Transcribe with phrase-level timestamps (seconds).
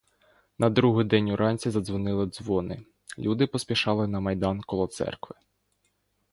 [0.61, 2.85] На другий день уранці задзвонили дзвони,
[3.17, 5.35] люди поспішали на майдан коло церкви.